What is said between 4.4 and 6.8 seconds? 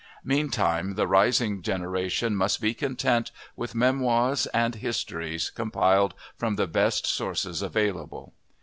and histories compiled from the